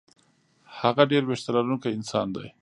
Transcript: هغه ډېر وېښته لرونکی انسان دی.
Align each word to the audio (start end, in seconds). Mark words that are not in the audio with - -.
هغه 0.79 1.03
ډېر 1.11 1.23
وېښته 1.25 1.51
لرونکی 1.55 1.89
انسان 1.97 2.27
دی. 2.35 2.47